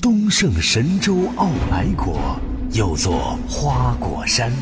[0.00, 2.38] 东胜神州傲来国，
[2.72, 4.52] 有座花果山。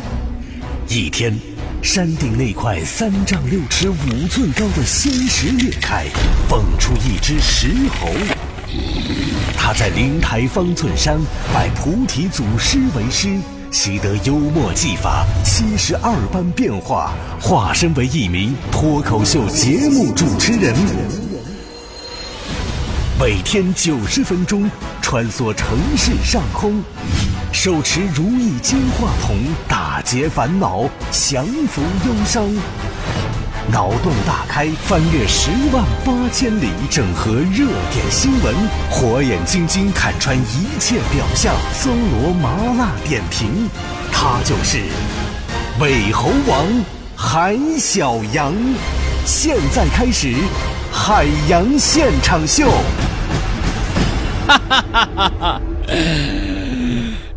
[0.89, 1.37] 一天，
[1.83, 6.07] 山顶那块三丈六尺五寸高的仙石裂开，
[6.49, 8.09] 蹦出一只石猴。
[9.57, 11.19] 他在灵台方寸山
[11.53, 13.37] 拜菩提祖师为师，
[13.71, 21.26] 习得幽默技法，七十二般变化，化身为一名脱口秀节目主持人。
[23.19, 24.71] 每天九十分钟，
[25.01, 26.83] 穿梭城市上空，
[27.51, 32.45] 手持如意金话筒，打劫烦恼，降服忧伤。
[33.73, 38.55] 脑洞大开，翻越十万八千里，整合热点新闻，
[38.91, 43.67] 火眼金睛看穿一切表象，搜罗麻辣点评。
[44.13, 44.83] 他就是
[45.81, 46.67] 伪猴王
[47.17, 48.53] 韩小阳。
[49.25, 50.35] 现在开始，
[50.93, 52.71] 海洋现场秀。
[54.47, 55.61] 哈哈哈哈哈！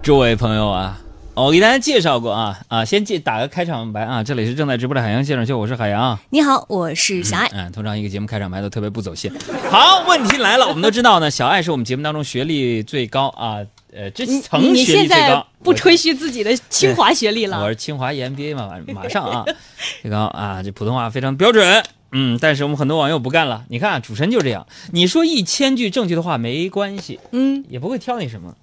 [0.04, 1.02] 诸位朋友啊，
[1.34, 6.18] 我给大家介绍过啊啊，先介打个开场白啊，这里是正在直播的海洋现场秀，我是海洋。
[6.30, 7.50] 你好，我是小爱。
[7.52, 9.32] 嗯，通常一个节目开场白都特别不走心。
[9.72, 13.58] 好，问题来了，我们都知道呢，小爱是我们节目当中学历最高啊，
[13.92, 15.48] 呃，这曾你学历最现在高。
[15.64, 17.60] 不吹嘘自己的清华学历了？
[17.66, 19.44] 我是清华 EMBA 嘛，马上啊，
[20.04, 21.84] 最高啊，这普通话非常标准。
[22.12, 23.66] 嗯，但是我们很多网友不干了。
[23.70, 28.56] 你看，主持人就这样，你说一千句正确的话没关系，嗯，也不会挑你什么。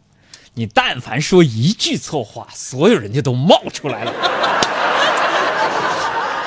[0.55, 4.13] 你但凡说一句错话，所有人就都冒出来了。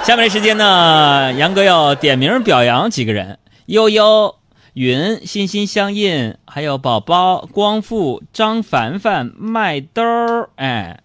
[0.03, 4.35] 下面的时间呢，杨哥要点名表扬几个人：悠悠、
[4.73, 10.49] 云、心心相印，还有宝宝、光复、张凡凡、麦兜儿。
[10.55, 11.01] 哎，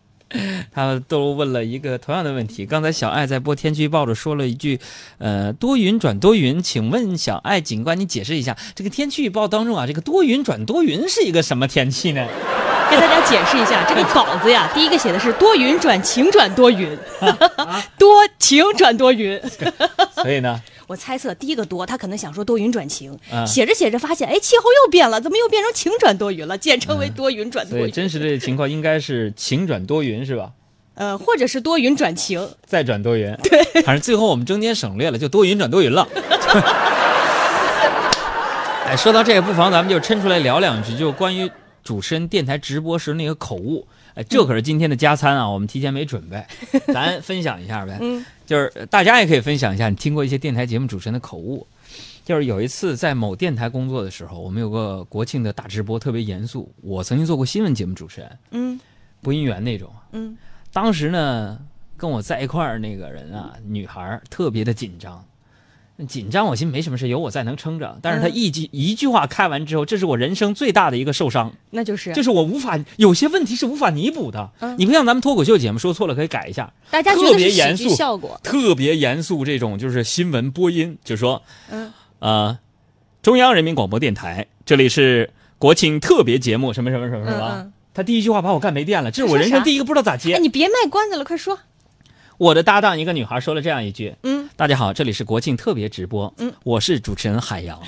[0.72, 2.66] 他们都问了一个同样的问题。
[2.66, 4.80] 刚才小爱在播天气预报的说了一句
[5.18, 12.26] ：“呃，多云转多云。”请问小爱警官，你解释一下，这个天气预报当中啊，这个多云转多云是一个什么天气呢？
[12.90, 16.96] 给大家解释一下，这个稿子呀，第一个写的是多云转晴转多云，
[17.98, 19.40] 多晴转多云。
[20.14, 26.58] 所以呢，我猜测第一个多，他可能想说多云转晴，啊写着写着发现，哎，气候又变了，怎么又变成晴转多云了？
[26.58, 30.50] 简称为多云转多云，所以真实的情况应该是晴转多云，是吧？
[30.94, 32.48] 呃，或者是多云转晴。
[32.66, 36.06] 再转多云， 对，反正最后我们中间省略了，就多云转多云了。
[38.86, 41.50] 哎，说到这个，不妨咱们就抻出来聊两句，就关于
[41.82, 43.88] 主持人电台直播时那个口误。
[44.14, 46.44] 哎，这可是今天的加餐啊，我们提前没准备，
[46.92, 47.98] 咱分享一下呗。
[48.00, 51.66] 嗯，就是呃大家也可以分享一下，你听过一些电台节目主持人的口误。
[52.24, 56.72] 就是有一次在某电台工作的时候，我们有个国庆的大直播，特别严肃。
[56.80, 58.80] 我曾经做过新闻节目主持人，嗯
[59.20, 59.92] 播音员那种。
[60.12, 60.34] 嗯，
[60.72, 61.58] 当时呢，
[61.96, 65.22] 跟我在一块儿那个人啊，女孩儿特别的紧张，
[66.08, 67.98] 紧张我心没什么事，有我在能撑着。
[68.02, 74.50] 但是她嗯一句、一句话开完之后，这是我人生最大的一个受伤，那就是就是我无法有些问题是无法弥补的。
[74.60, 78.40] 嗯你不像咱们脱口秀节目说错了可以改一下，大家觉特别严肃剧效果。
[78.42, 82.58] 特别严肃这种就是新闻播音，就说嗯呃，
[83.22, 87.70] 中央人民广播电台，这里是国庆特别节目，什么什么什么什么。
[87.94, 90.40] 他第一句话把我干没电了，这是我人生第一个不知道咋接哎，。
[90.40, 91.60] 你别卖关子了，快说。
[92.36, 97.82] 我的搭档一个女孩说了这样一句嗯：“大家好，这里是国庆特别直播，嗯，我是主持人海洋。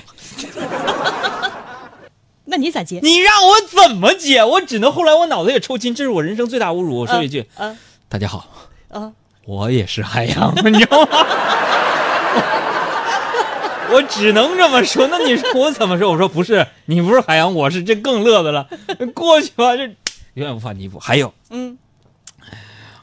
[2.43, 2.99] 那你咋接？
[3.01, 4.43] 你让我怎么接？
[4.43, 6.97] 我只能后来我脑子也抽筋，这是我人生最大侮辱。
[6.97, 7.77] 我说一句：嗯
[8.09, 8.49] 大家好，
[8.89, 9.13] 嗯，
[9.45, 11.07] 我也是海洋， 你知道吗？
[13.89, 15.07] 我只能这么说。
[15.07, 16.11] 那你说我怎么说？
[16.11, 18.67] 我说不是，你不是海洋，我是，这更乐的了。
[19.15, 19.83] 过去吧，这
[20.33, 20.99] 永远无法弥补。
[20.99, 21.77] 还有，嗯，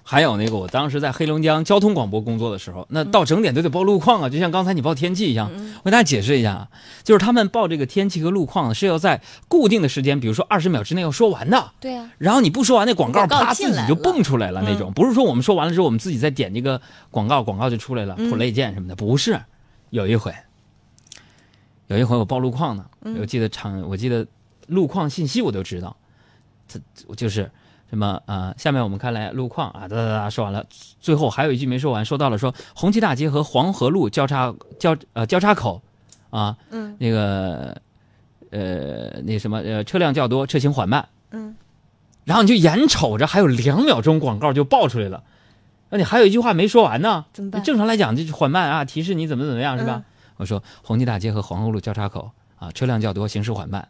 [0.07, 5.51] 还有那个，我当时在黑龙江交通广播工作的时候，那到整点都得报路况啊，就像刚才你报天气一样。
[5.79, 6.69] 我给大家解释一下啊，
[7.03, 11.73] 就是他们报这个天气和路况是要在固定的时间，比如说二十秒之内要说完的。
[11.81, 16.79] 对呀、然后你不说完，那广告啪自己就蹦出来了那种，不是说我们说完了之后，我们自己再点这个
[17.11, 19.41] 广告，广告就出来了，，play 键什么的，不是。
[19.89, 20.35] 有一回，
[21.87, 23.17] 有一回我报路况呢，嗯。
[23.21, 24.27] 我记得场，我记得
[24.67, 25.97] 路况信息我都知道，
[26.69, 27.51] 他我就是
[27.91, 30.65] 什么呃，下面我们看来路况啊，哒哒哒说完了，
[31.01, 35.83] 最后还有一句没说完，说到了说红旗大街和黄河路交叉交呃交叉口
[36.31, 36.97] 啊，嗯。
[36.99, 37.81] 那个
[38.51, 41.09] 呃那什么呃车辆较多，车行缓慢。
[41.31, 41.55] 嗯，
[42.25, 45.23] 然后你就眼瞅着还有两秒钟广告就爆出来了，
[45.91, 47.63] 那你还有一句话没说完呢，怎么办？
[47.63, 49.97] 正常来讲就是缓慢啊，提示你怎么怎么样是吧？
[49.97, 50.05] 嗯。
[50.37, 53.87] 我说红旗大街和黄河路交叉口啊，车辆较多，行驶缓慢。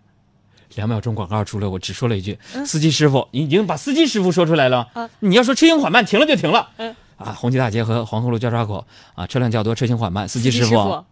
[0.76, 2.64] 两秒钟广告出来，我只说了一句：“嗯。
[2.66, 4.88] 司机师傅，你已经把司机师傅说出来了。
[4.92, 6.68] 啊你要说车行缓慢，停了就停了。
[6.78, 6.94] 嗯。
[7.16, 8.84] 啊，红旗大街和黄河路交叉口
[9.14, 11.04] 啊，车辆较多，车行缓慢，司机师傅，傅，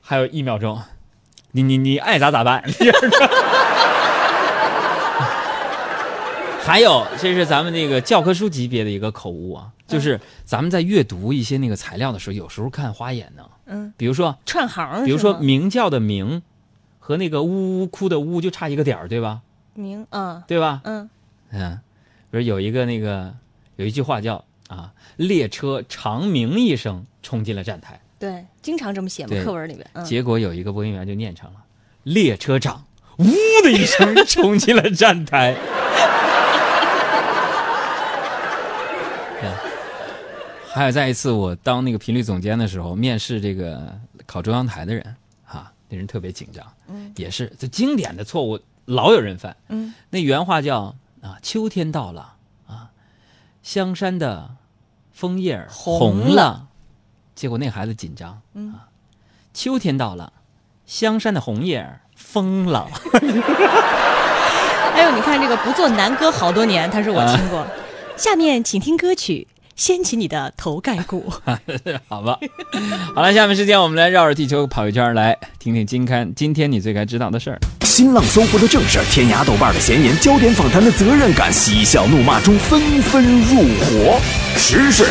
[0.00, 0.80] 还有一秒钟，
[1.52, 2.64] 你你你爱咋咋办。
[6.64, 13.42] 还有，这是咱们那个教科书级别的一个口误啊，就是咱们在阅读一些那个材料的时候，有时候看花眼呢。
[13.66, 16.42] 嗯，比如说，串行，比如说“明教”的“明”
[17.08, 19.40] 和那个“呜呜哭”的“呜”就差一个点儿，对吧？
[19.72, 20.82] 明，嗯对吧？
[20.84, 21.08] 嗯，
[21.52, 21.80] 嗯，
[22.30, 23.34] 比如有一个那个
[23.76, 29.88] 有一句话叫啊，列车长鸣一声冲进了站台，对，经常这么写嘛，课文里面。
[29.94, 31.56] 嗯，结果有一个播音员就念成了
[32.02, 32.84] 列车长
[33.16, 33.24] 呜
[33.64, 35.56] 的一声 冲进了站台。
[40.74, 45.16] 还有再一次，我当那个频率总监的时候，面试这个考中央台的人啊，
[45.88, 49.56] 那人特别紧张，嗯也是这经典的错误，老有人犯。
[49.68, 52.34] 嗯，那原话叫啊，秋天到了
[52.66, 52.90] 啊，
[53.62, 54.50] 香山的
[55.12, 56.66] 枫叶儿红红了了，
[57.34, 58.88] 结果那孩子紧张，嗯啊，
[59.52, 60.32] 秋天到了，
[60.86, 62.88] 香山的红叶儿疯了，
[64.94, 67.66] 哎呦你看这个不做男歌好多年，他说我听啊过。
[68.16, 69.46] 下面请听歌曲，
[69.78, 71.32] 掀起你的头盖骨。
[72.08, 72.36] 好吧，
[73.14, 77.58] 好了，下面时间我们来绕着地球跑一圈，来听听今刊今天你最该知道的事儿。
[77.84, 84.20] 新浪搜狐的正事儿，天涯豆瓣的闲言，焦点访谈的责任感，嬉笑怒骂中纷纷入伙，
[84.56, 85.04] 时事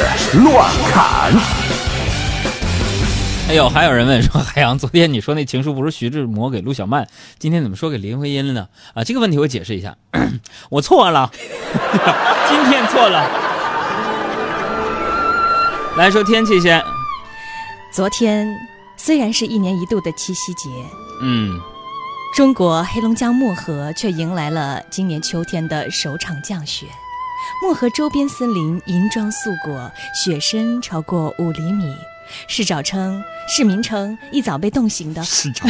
[0.43, 1.31] 乱砍。
[3.47, 7.07] 哎呦，还有人问说，海洋，昨天你说那情书不是徐志摩给陆小曼，
[7.39, 8.67] 今天怎么说给林徽因了呢？
[8.93, 9.95] 啊，这个问题我解释一下，
[10.69, 11.31] 我错了，
[12.49, 13.46] 今天错了。
[15.97, 16.79] 来说天气先，
[17.91, 18.47] 昨天
[18.95, 20.69] 虽然是一年一度的七夕节，
[21.23, 21.59] 嗯，
[22.35, 26.85] 中国黑龙江漠河却迎来了今年秋天的首场降雪。
[27.63, 31.91] 漠河周边森林银装素裹，雪深超过五厘米。
[32.47, 35.67] 市长称，市民称一早被冻醒的，市长。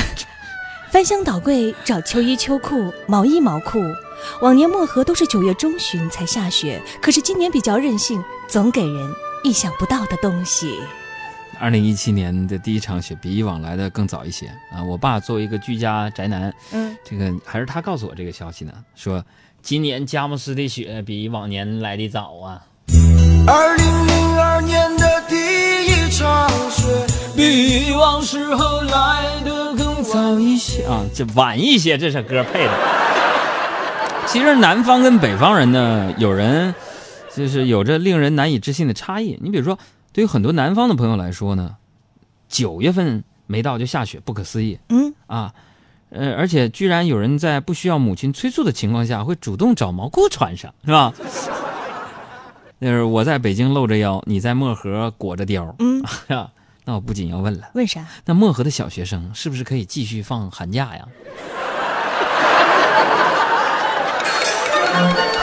[0.91, 3.79] 翻箱倒柜找秋衣秋裤、毛衣毛裤。
[4.41, 10.79] 往年漠河都是九月中旬才下雪，可是今年比较任性，总给人意想不到的东西。
[11.59, 14.83] 二零一七年的第一场雪比以往来的更早一些啊！
[14.83, 19.25] 我爸作为一个居家宅男，嗯，这个还是他告诉我这个消息呢，说
[19.63, 22.61] 今年佳木斯的雪比往年来的早啊。
[23.47, 25.35] 二零零二年的第
[25.87, 26.85] 一场雪，
[27.35, 32.71] 比往时候来的更早一些啊，这晚一些，这首歌配的。
[34.27, 36.75] 其实南方跟北方人呢，有人
[37.37, 39.37] 就是有着令人难以置信的差异。
[39.41, 39.77] 你比如说，
[40.11, 41.77] 对于很多南方的朋友来说呢，
[42.49, 45.53] 九月份没到就下雪，不可思议嗯，啊。
[46.09, 51.13] 呃，而且居然有人在不需要母亲催促的情况下，会主动找毛裤穿上，是吧？
[52.81, 56.01] 就是我在北京露着腰，你在漠河裹着貂，嗯，
[56.35, 56.49] 啊，
[56.85, 58.05] 那我不仅要问了，问啥？
[58.25, 61.07] 那漠河的小学生是不是可以继续放寒假呀？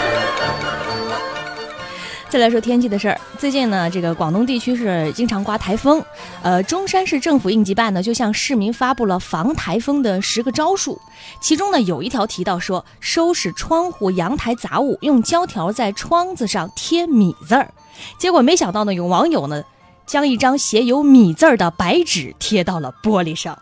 [2.35, 6.05] 再来说天气的事儿，最近呢，这个广东地区是经常刮台风，
[6.43, 11.01] 呃，中山市政府应急办呢就向市民发布了防台风的十个招数，
[11.41, 17.73] 其中呢有一条提到说，收拾窗户、阳台杂物，用胶条在窗子上贴米字儿。
[18.19, 19.63] 结果没想到呢，有网友呢
[20.05, 23.57] 将一张写有米字儿的白纸贴到了玻璃上。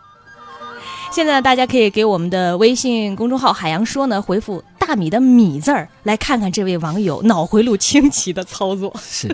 [1.11, 8.93] 现在，大家可以给我们的微信公众号“海洋说”呢回复“大米”的“米”字儿，来看看这位网友脑回路清奇的操作。
[9.01, 9.33] 是，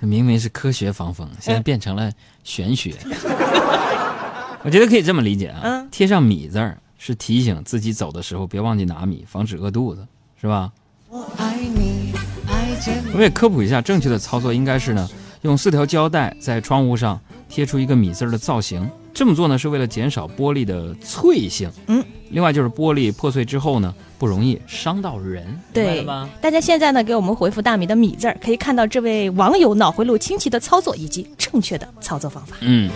[0.00, 2.10] 明明是科学防风，现在变成了
[2.42, 2.94] 玄学。
[4.64, 10.04] 我觉得可以这么理解啊，嗯贴上米字儿是提醒自己走的时候别忘记拿米，防止饿肚子，
[10.40, 10.72] 是吧？
[11.08, 12.12] 我爱你，
[12.48, 15.08] 爱见我也科普一下，正确的操作应该是呢，
[15.42, 18.90] 用四条胶带在窗户上贴出一个米字儿的造型。
[19.14, 21.70] 这么做呢，是为了减少玻璃的脆性。
[21.86, 25.46] 嗯，另外就是玻璃破碎之后呢，不容易伤到人。
[25.72, 26.06] 对？
[26.40, 32.56] 大家现在呢给我们回复“大米”的“米”字儿，可以看到这位网友脑回路清奇的操作以及正确的操作方法。
[32.60, 32.90] 嗯。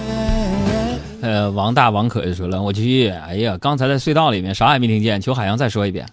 [1.21, 6.05] 呃，王大王可就说了，我去，哎呀，刚才在隧道里面啥也没听见，求海洋再说一遍。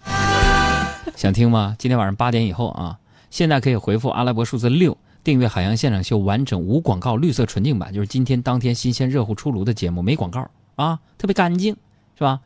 [1.16, 1.74] 想听吗？
[1.78, 2.96] 今天晚上八点以后啊，
[3.28, 11.74] 现在可以回复阿拉伯数字六，订阅《海洋现场秀》完整无广告绿色纯净版，就是今天当天新鲜热乎出炉的节目，没广告啊，特别干净，
[12.16, 12.38] 是吧？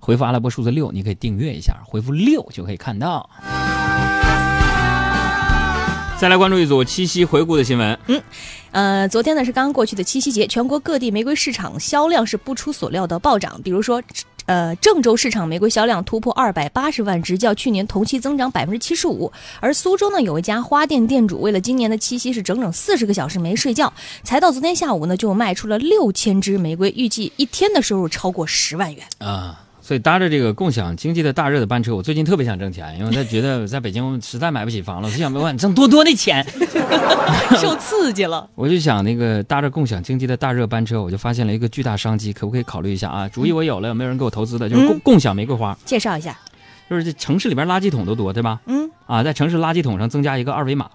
[0.00, 3.28] 回复阿拉伯数字六，你可以订阅一下，回复六就可以看到。
[6.18, 7.98] 再来关注一组七夕回顾的新闻。
[8.08, 8.22] 嗯
[8.72, 13.60] 呃，昨天呢是刚刚过去的七夕节，全国各地玫瑰市场销量是不出所料的暴涨。
[13.62, 14.02] 比如说，
[14.44, 19.32] 呃，郑州市场玫瑰销量突破二百八十万只，较去年同期增长百分之七十五。
[19.60, 23.92] 而苏州呢，有一家花店店主为了今年的七夕是整整四十个小时没睡觉，
[24.22, 29.04] 才到昨天下午呢就卖出了六千支玫瑰，预计一天的收入超过十万元。
[29.18, 36.46] 啊，所以搭着这个共享经济的大热的班车，我最近特别想挣钱，因为他觉得在北京实在买不起房了，我就想问挣多多的钱。
[37.58, 38.48] 受刺激了。
[38.54, 43.28] 我就想那个搭着共享经济的大热班车，我就发现了一个巨大商机，可不可以考虑一下啊？
[43.28, 44.68] 主意我有了，有没有人给我投资的？
[44.68, 46.38] 就是共、嗯共享玫瑰花，介绍一下，
[46.88, 48.60] 就是这城市里边垃圾桶都多，对吧？
[48.66, 50.88] 嗯，啊，在城市垃圾桶上增加一个二维码，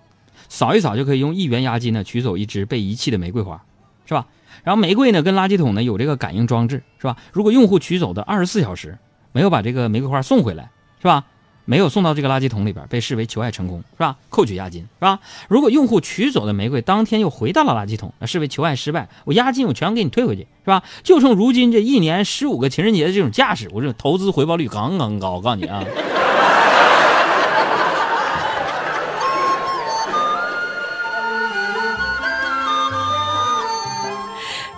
[0.47, 3.61] 扫一扫就可以用一元押金呢取走一支被遗弃的玫瑰花，
[4.05, 4.25] 是吧？
[4.65, 7.15] 然后玫瑰呢跟垃圾桶呢有这个感应装置，是吧？
[7.31, 8.97] 如果用户取走的二十四小时
[9.31, 11.23] 没有把这个玫瑰花送回来，是吧？
[11.67, 14.17] 没有送到这个垃圾桶里边，被视为求爱成功，是吧？
[14.29, 15.19] 扣取押金，是吧？
[15.47, 20.83] 如果用户取走的玫瑰当天又回到了垃圾桶，那视为求爱失败，我押金我全给你退回去，是吧？
[21.03, 25.83] 就冲如今这一年十五个情人节的这种架势，我这投资回报率杠杠高，我告诉你啊。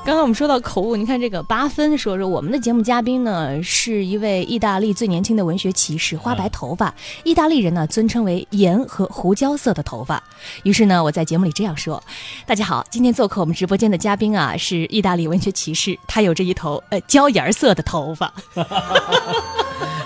[0.08, 6.96] 刚刚我们说到口误，你看这个八分说说我们的节目嘉宾呢是一位意大利最年轻的文学骑士，花白头发，
[7.26, 10.24] 意大利人呢尊称为盐和胡椒色的头发。
[10.64, 12.02] 于是呢，我在节目里这样说：
[12.46, 18.34] 大家好，今天做客我们直播间的嘉宾啊是意大利文学骑士，他有着一头呃椒盐色的头发。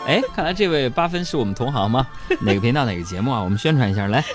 [0.07, 2.07] 哎，看来这位八分是我们同行吗？
[2.41, 3.39] 哪个频道哪个节目啊？
[3.39, 4.25] 我们宣传一下，来。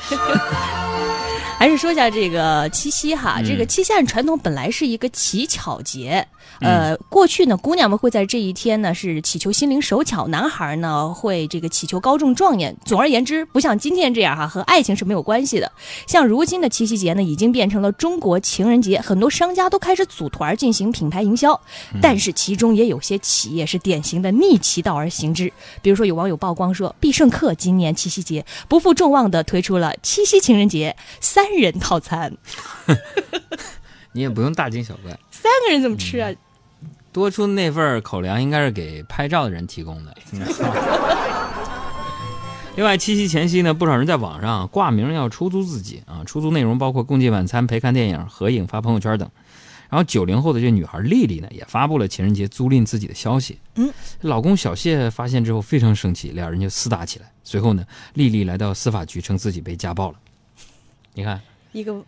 [1.58, 6.26] 还是说一下这个七夕哈，嗯这个七夕按传统本来是一个乞巧节，
[6.60, 12.76] 呃，过去呢，姑娘们会在这一天呢是祈求心灵手巧，男孩呢会这个祈求高中状元。
[12.84, 15.72] 总而言之，不像今天这样哈，和爱情是没有关系的。
[16.06, 21.58] 像如今的七夕节呢，已经变成了中国情人节，很多商家都开始组团进行品牌营销，
[22.02, 25.50] 但是其中也有些企业是典型的逆其道而行之。
[25.80, 32.36] 比如说，有网友曝光说，必胜客今年七夕节不负众望的推出了七夕情人节三人套餐，
[34.12, 36.30] 你也不用大惊小怪，三个人怎么吃啊？
[37.12, 40.14] 多出那份口粮应该是给拍照的人提供的。
[42.76, 49.30] 另外，七夕前夕呢，不少人在网上挂名要出租自己啊，出租内容包括共进晚餐、陪看电影、合影、发朋友圈等。
[49.88, 53.58] 然后，九零后的这女孩丽丽呢，也发布了情人节租赁自己的消息。
[53.76, 57.32] 嗯，老公小谢发现之后非常生气，两人就厮打起来。
[57.44, 60.16] 随后呢，丽丽来到司法局称自己被家暴了。
[61.16, 61.40] 你看，
[61.72, 61.98] 一个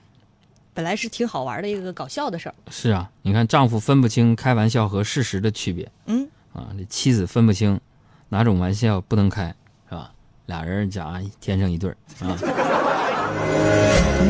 [0.74, 7.80] 本来是挺好玩的一个搞笑的事儿，是啊，你看丈夫分不清开玩笑和事实的区别嗯，啊，这妻子分不清
[8.28, 9.46] 哪种玩笑不能开，
[9.88, 10.10] 是吧？
[10.44, 12.36] 俩人假天生一对儿啊。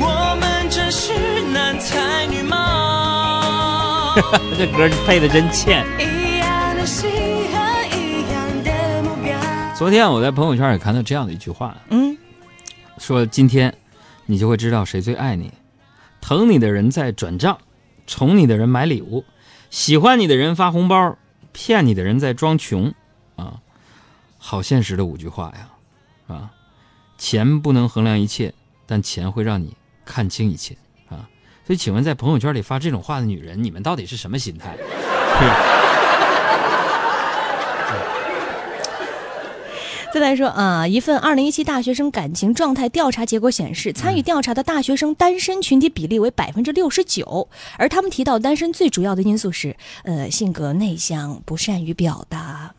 [0.00, 4.14] 我们真是男才女貌，
[4.56, 5.85] 这歌配的真欠。
[5.99, 9.37] 一样的心和一样的目标。
[9.76, 12.16] 昨天我在朋友圈也看到这样的一句话，嗯，
[12.99, 13.75] 说今天
[14.30, 15.54] 你就会知道谁最爱你，
[16.20, 17.58] 疼你的人在转账，
[18.06, 19.25] 宠你的人买礼物，
[19.70, 21.16] 喜欢你的人发红包，
[21.52, 22.92] 骗你的人在装穷，
[23.37, 23.62] 啊，
[24.37, 26.50] 好现实的五句话呀，啊，
[27.16, 28.52] 钱不能衡量一切，
[28.85, 30.76] 但钱会让你看清一切
[31.08, 31.26] 啊。
[31.66, 34.76] 所以，请问在朋友圈里发这种话的女人，你们到底是什么心态？
[40.10, 52.74] 再来说啊，一份二零一七大学生感情状态调查结果显示，参与调查的大学生单身群体比例为百分之六十九，而他们提到单身最主要的因素是，呃，性格内向，不善于表达，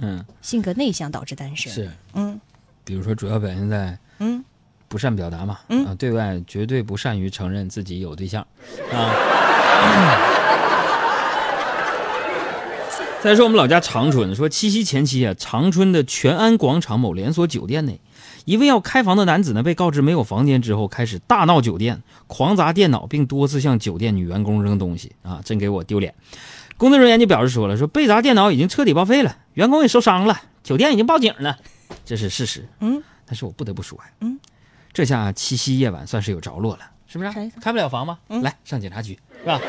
[0.00, 2.40] 嗯，性格内向导致单身。，是，嗯。
[2.84, 4.44] 比如说主要表现在嗯，
[4.88, 5.86] 不善表达嘛，嗯。
[5.86, 8.44] 啊，对外绝对不善于承认自己有对象，
[8.92, 10.38] 啊。
[13.22, 18.00] 再说我们老家长春，说七夕前夕啊，长春的全安广场某连锁酒店内，
[18.46, 26.12] 一位要开房的男子呢，被告知没有房间之后，开始大闹酒店，狂砸电脑，并多次向酒店女员工扔东西啊，真给我丢脸。
[26.76, 31.58] 工作人员就表示说了，说被砸电脑已经彻底报废了，员工也受伤了，酒店已经报警了，
[32.04, 32.68] 这是事实。
[32.80, 34.40] 嗯，但是我不得不说呀，嗯，
[34.92, 37.30] 这下七夕夜晚算是有着落了，是不是？
[37.60, 38.18] 开不了房吗？
[38.28, 39.60] 嗯来上警察局，是吧？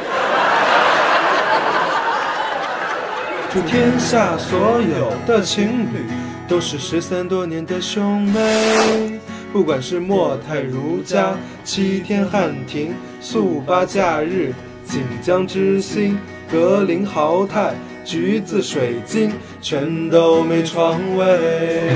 [3.53, 6.07] 祝天下所有的情侣
[6.47, 9.19] 都是失散多年的兄妹。
[9.51, 14.51] 不管是莫泰、如家、七天汉庭、速八假日、
[14.83, 16.17] 锦江之星、
[16.51, 19.31] 格林豪泰、橘子水晶，
[19.61, 21.95] 全都没床位。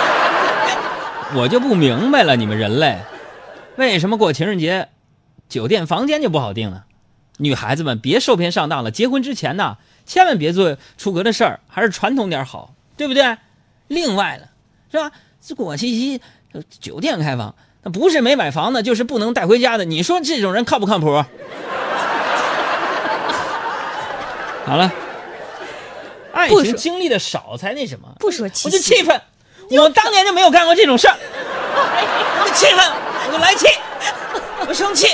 [1.34, 2.98] 我就不明白了，你们人类
[3.76, 4.88] 为什么过情人节，
[5.48, 6.84] 酒店房间就不好订了？
[7.38, 9.76] 女孩子们别受骗上当了，结婚之前呢，
[10.08, 13.36] 千万别做出格的事儿，还是传统点好，对不对？
[13.88, 14.48] 另外了，
[14.90, 15.12] 是吧？
[15.40, 16.20] 这过七夕，
[16.52, 19.84] 呃酒店开房，那不是没买房的，就是不能带回家的。
[19.84, 21.24] 你说这种人靠不靠谱？
[24.64, 24.90] 好了，
[26.32, 28.08] 爱情经历的少才那什么。
[28.18, 29.20] 不说气我就气愤，
[29.70, 32.78] 我当年就没有干过这种事儿，我就气愤，
[33.26, 33.66] 我就来气，
[34.66, 35.06] 我生气。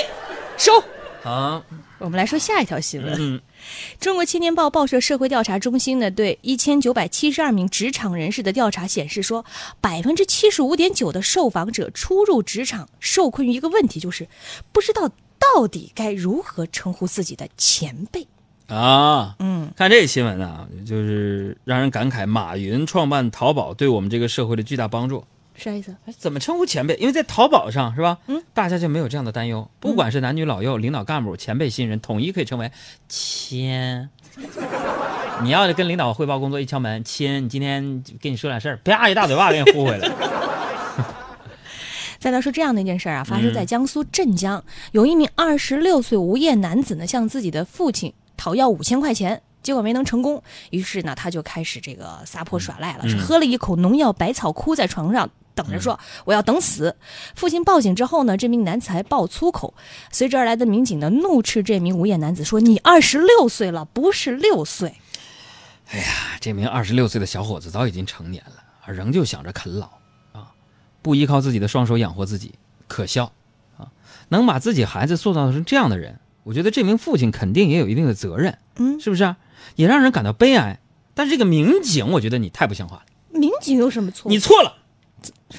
[0.57, 0.81] 收。
[1.21, 1.61] 好，
[1.97, 3.15] 我们来说下一条新闻。
[3.17, 3.41] 嗯，
[3.99, 9.45] 中国青年报报社社会调查中心呢，对一千九百七十二名职场人士的调查显示说，
[9.81, 14.27] 百分之七十五点九的受访者初入职场受困于一个问题，就是
[14.71, 18.27] 不知道到底该如何称呼自己的前辈。
[18.67, 25.23] 啊，嗯，看这个新闻啊，就是让人感慨马云创办淘宝对我们这个社会的巨大帮助。
[25.57, 25.95] 啥意思？
[26.05, 26.95] 哎怎么称呼前辈？
[26.95, 28.17] 因为在淘宝上是吧？
[28.27, 32.71] 嗯，大家就没有这样的担忧，不管是男女老幼、领导干部、前辈新人，统一可以称为
[33.07, 34.09] 亲。
[35.43, 40.09] 你要是跟领导汇报工作，一敲门，亲，你今天跟你说点事儿，啪一大嘴巴给你呼回来。
[42.19, 49.41] 再来说这样的一件事儿啊，发生在江苏镇江，有一名二十六岁无业男子呢，向自己的父亲讨要五千块钱。
[49.61, 56.95] 结果没能成功，于是呢，他就开始这个撒泼耍赖了，是喝了一口农药百草，枯在床上等着说我要等死。
[57.35, 59.73] 父亲报警之后呢，这名男子还爆粗口，
[60.11, 64.95] 随之而来的民警呢，怒斥这名无业男子说：“你二十六岁了，不是六岁。
[65.91, 66.05] 哎呀，
[66.39, 69.87] 这名二十六岁的小伙子早已经成年了，仍旧想着啃老
[70.33, 70.51] 啊，
[71.01, 72.55] 不依靠自己的双手养活自己，
[72.87, 73.31] 可笑
[73.77, 73.89] 啊！
[74.29, 79.37] 能把自己孩子塑造成这样的人，我觉得这名父亲肯定也有一定的责任，嗯，是不是啊？
[79.75, 80.79] 也让人感到悲哀。
[81.13, 84.29] 但是这个民警，我觉得你太不像话了，民警有什么错？
[84.29, 84.77] 你错了，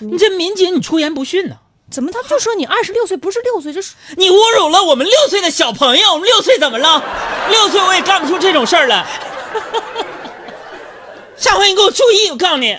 [0.00, 1.57] 你这民警你出言不逊呐、
[1.91, 3.73] 怎么他就说你二十六岁不是六岁？
[3.73, 7.03] 这是你侮辱了我们六岁的小朋友，我们六岁怎么了？
[7.50, 9.07] 六岁我也干不出这种事儿来。
[11.37, 12.76] 下回你给我注意，我告诉你。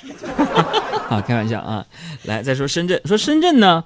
[1.07, 1.85] 好，开玩笑啊！
[2.23, 3.83] 来，再说深圳，说深圳呢，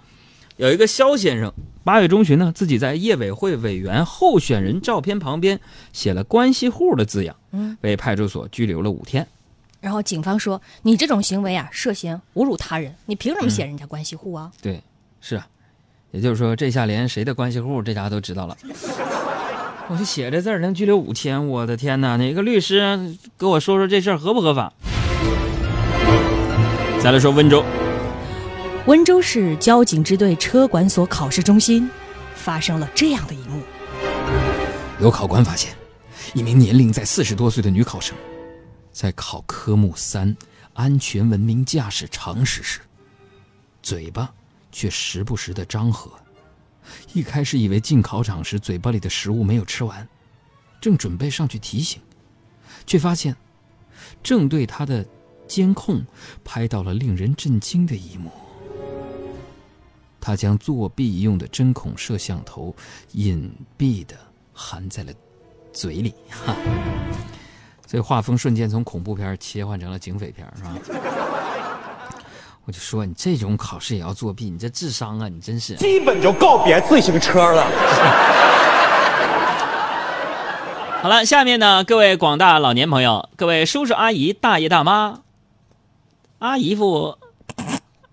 [0.56, 5.60] 有一个肖先生，八月中旬呢，自己在业委会委员候选人照片旁边
[5.92, 9.28] 写了“关系户”的字样，嗯，被派出所拘留了五天。
[9.82, 14.52] 然后警方说你这种行为啊，涉嫌侮辱他人，你凭什么写人家关系户啊？
[14.62, 14.82] 对，
[15.20, 15.48] 是啊，
[16.12, 18.56] 也就是说，这下连谁的关系户这家都知道了。
[19.88, 22.16] 我就写这字儿能拘留五天，我的天哪！
[22.16, 24.72] 哪个律师给我说说这事儿合不合法？
[27.02, 27.66] 再来说温州，
[28.86, 31.90] 温州市交警支队车管所考试中心
[32.36, 33.64] 发生了这样的一幕。
[35.02, 35.74] 有考官发现，
[36.36, 38.16] 一名年龄在四十多岁的女考生，
[38.92, 40.36] 在考科目三
[40.74, 42.80] 安全文明驾驶常识时，
[43.82, 44.34] 嘴巴
[44.72, 46.12] 却时不时的张合。
[47.14, 50.08] 一开始以为进考场时嘴巴里的食物没有吃完，
[50.82, 52.02] 正准备上去提醒，
[52.86, 53.36] 却发现
[54.24, 55.06] 正对他的
[55.48, 56.04] 监控
[56.44, 58.32] 拍到了令人震惊的一幕。
[60.20, 62.76] 他将作弊用的针孔摄像头
[63.14, 64.16] 隐蔽的
[64.54, 65.14] 含在了
[65.74, 66.56] 嘴里，哈，
[67.92, 70.72] 所以画风瞬间从恐怖片切换成了警匪片，是吧？
[72.64, 75.76] 我就说你这种考试也要作弊，你这智商啊，你真是。
[75.76, 77.66] 基本就告别自行车了。
[81.04, 85.20] 好了，下面呢，各位广大老年朋友，各位叔叔阿姨、大爷大妈、
[86.40, 87.18] 阿姨父、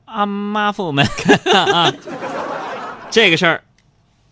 [0.06, 1.06] 阿妈父们
[1.72, 1.92] 啊，
[3.12, 3.62] 这个事儿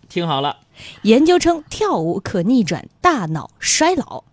[0.09, 0.57] 听好了，
[1.03, 4.25] 研究称，跳舞可逆转大脑衰老。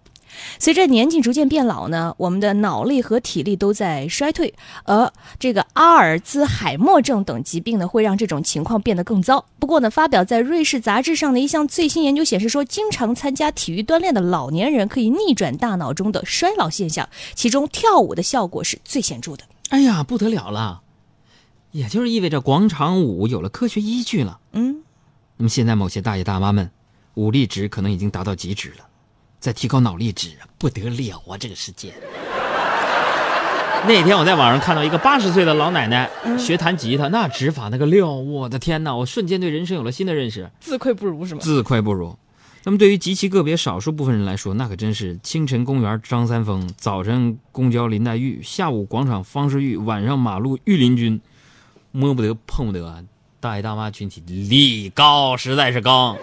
[0.59, 9.45] 随着年纪逐渐变老呢，我们的脑力和体力都在衰退，而这个阿尔兹海默症等疾病呢，会让这种情况变得更糟。
[9.59, 19.43] 不过呢，发表在《瑞士杂志》上的一项最新研究显示说，经常参加体育锻炼的老年人可以逆转大脑中的衰老现象，其中跳舞的效果是最显著的。
[19.69, 20.81] 哎呀，不得了了，
[21.71, 24.39] 也就是意味着广场舞有了科学依据了。
[24.51, 24.83] 嗯，
[25.37, 26.69] 那么现在某些大爷大妈们，
[27.15, 28.85] 武力值可能已经达到极值了，
[29.43, 31.37] 在提高脑力值，不得了啊！
[31.37, 31.93] 这个世界。
[33.85, 38.95] 那天我在网上看到一个八十岁的老奶奶学弹吉他，那指法那个料，我的天哪！
[38.95, 41.41] 我瞬间对人生有了新的认识，自愧不如是吗？
[41.43, 42.17] 自愧不如。
[42.63, 51.19] 那么对于极其个别少数部分人来说，那可真是清晨公园张三丰，早晨公交林黛玉，下午广场方世玉，晚上马路御林军，
[51.91, 53.03] 摸不得碰不得，
[53.41, 56.17] 大爷大妈群体力高，实在是高。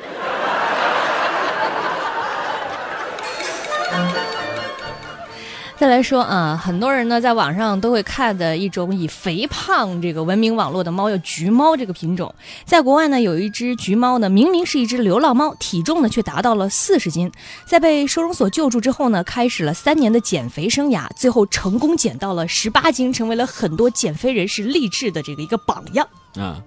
[5.81, 12.35] 再来说啊，很多人呢在网上都会看的一种以肥胖这个闻名网络的猫，叫橘猫这个品种。
[12.67, 17.33] 在国外呢，有一只橘猫呢，明明是一只流浪猫，体重呢却达到了四十斤。
[17.65, 26.07] 在被收容所救助之后呢，开始了三年的减肥生涯，最后成功减到了十八斤，成为了很多减肥人士励志的这个一个榜样。
[26.35, 26.63] 啊，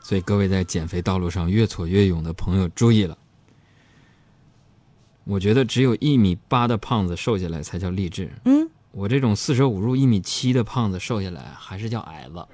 [0.00, 3.18] 所以各位在减肥道路上越挫越勇的朋友注意了，
[5.26, 8.30] 我觉得只有一米八的胖子瘦下来才叫励志。
[8.44, 12.46] 嗯，我这种四舍五入一米七的胖子瘦下来还是叫矮子。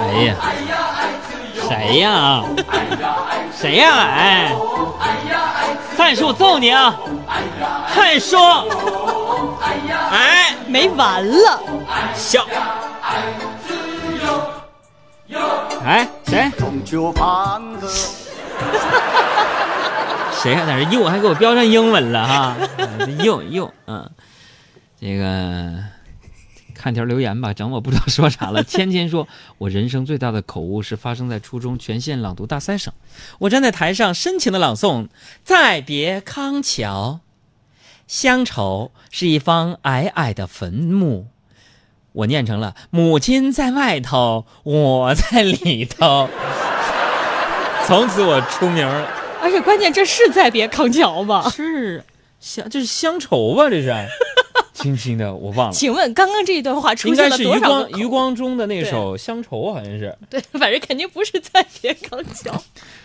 [0.00, 0.36] 哎呀，
[1.68, 2.44] 谁呀？
[3.54, 3.96] 谁呀？
[3.96, 4.54] 哎，
[5.96, 7.00] 汉叔揍你啊！
[7.86, 8.36] 汉叔，
[10.10, 11.62] 哎，没完了。
[12.14, 12.46] 笑。
[15.84, 16.50] 哎，谁？
[20.42, 22.56] 谁还在这又还给我标上英文了哈？
[23.24, 24.08] 又又嗯，
[25.00, 25.82] 这个
[26.74, 28.62] 看条留言吧，整我不知道说啥了。
[28.62, 29.26] 芊芊说，
[29.58, 32.94] 我人生最大的口误是发生在初中全县朗读大赛上，
[33.40, 35.04] 我站在台上深情的朗诵
[35.42, 37.20] 《再别康桥》，
[38.06, 41.26] 乡愁是一方矮矮的坟墓。
[42.12, 46.28] 我念成了母亲在外头，我在里头。
[47.88, 49.08] 从此我出名了。
[49.40, 51.48] 而且关键这是再别康桥吧？
[51.48, 52.04] 是
[52.38, 53.70] 乡，这是乡愁吧？
[53.70, 53.94] 这是，
[54.74, 60.14] 轻轻的我忘了，请问刚刚这一段话出现了多少个余光余光中的那首《乡愁》，好像是。
[60.28, 62.62] 对，反正肯定不是再别康桥。